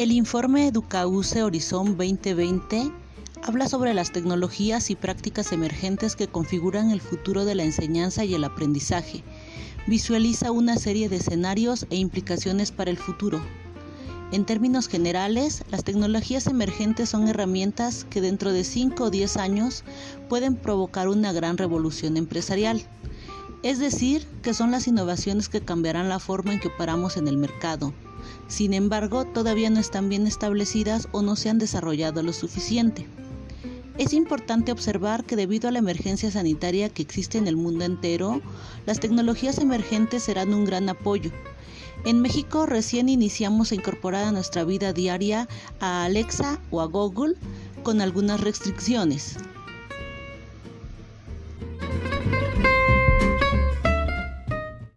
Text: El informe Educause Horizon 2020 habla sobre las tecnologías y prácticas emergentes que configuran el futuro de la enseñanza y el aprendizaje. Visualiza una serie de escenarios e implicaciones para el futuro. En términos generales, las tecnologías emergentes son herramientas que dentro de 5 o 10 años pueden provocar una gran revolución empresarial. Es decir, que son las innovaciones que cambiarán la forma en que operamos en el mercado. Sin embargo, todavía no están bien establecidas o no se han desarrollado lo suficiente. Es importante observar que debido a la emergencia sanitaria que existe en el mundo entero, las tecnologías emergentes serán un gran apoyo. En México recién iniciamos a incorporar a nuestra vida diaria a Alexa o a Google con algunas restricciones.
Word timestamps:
El 0.00 0.12
informe 0.12 0.66
Educause 0.66 1.42
Horizon 1.42 1.98
2020 1.98 2.90
habla 3.42 3.68
sobre 3.68 3.92
las 3.92 4.12
tecnologías 4.12 4.88
y 4.88 4.96
prácticas 4.96 5.52
emergentes 5.52 6.16
que 6.16 6.26
configuran 6.26 6.90
el 6.90 7.02
futuro 7.02 7.44
de 7.44 7.54
la 7.54 7.64
enseñanza 7.64 8.24
y 8.24 8.32
el 8.32 8.44
aprendizaje. 8.44 9.22
Visualiza 9.86 10.52
una 10.52 10.76
serie 10.76 11.10
de 11.10 11.16
escenarios 11.16 11.86
e 11.90 11.96
implicaciones 11.96 12.72
para 12.72 12.90
el 12.90 12.96
futuro. 12.96 13.42
En 14.32 14.46
términos 14.46 14.88
generales, 14.88 15.64
las 15.70 15.84
tecnologías 15.84 16.46
emergentes 16.46 17.10
son 17.10 17.28
herramientas 17.28 18.06
que 18.08 18.22
dentro 18.22 18.54
de 18.54 18.64
5 18.64 19.04
o 19.04 19.10
10 19.10 19.36
años 19.36 19.84
pueden 20.30 20.56
provocar 20.56 21.08
una 21.08 21.34
gran 21.34 21.58
revolución 21.58 22.16
empresarial. 22.16 22.82
Es 23.62 23.78
decir, 23.78 24.26
que 24.40 24.54
son 24.54 24.70
las 24.70 24.88
innovaciones 24.88 25.50
que 25.50 25.60
cambiarán 25.60 26.08
la 26.08 26.20
forma 26.20 26.54
en 26.54 26.60
que 26.60 26.68
operamos 26.68 27.18
en 27.18 27.28
el 27.28 27.36
mercado. 27.36 27.92
Sin 28.48 28.74
embargo, 28.74 29.24
todavía 29.24 29.70
no 29.70 29.80
están 29.80 30.08
bien 30.08 30.26
establecidas 30.26 31.08
o 31.12 31.22
no 31.22 31.36
se 31.36 31.50
han 31.50 31.58
desarrollado 31.58 32.22
lo 32.22 32.32
suficiente. 32.32 33.06
Es 33.98 34.14
importante 34.14 34.72
observar 34.72 35.24
que 35.24 35.36
debido 35.36 35.68
a 35.68 35.72
la 35.72 35.78
emergencia 35.78 36.30
sanitaria 36.30 36.88
que 36.88 37.02
existe 37.02 37.36
en 37.36 37.46
el 37.46 37.56
mundo 37.56 37.84
entero, 37.84 38.40
las 38.86 38.98
tecnologías 38.98 39.58
emergentes 39.58 40.22
serán 40.22 40.54
un 40.54 40.64
gran 40.64 40.88
apoyo. 40.88 41.30
En 42.06 42.22
México 42.22 42.64
recién 42.64 43.10
iniciamos 43.10 43.72
a 43.72 43.74
incorporar 43.74 44.24
a 44.24 44.32
nuestra 44.32 44.64
vida 44.64 44.94
diaria 44.94 45.48
a 45.80 46.04
Alexa 46.04 46.58
o 46.70 46.80
a 46.80 46.86
Google 46.86 47.34
con 47.82 48.00
algunas 48.00 48.40
restricciones. 48.40 49.36